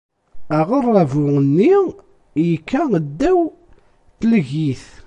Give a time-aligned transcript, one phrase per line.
[0.57, 1.73] Aɣerrabu-nni
[2.49, 3.39] yekka ddaw
[4.19, 4.83] tleggit.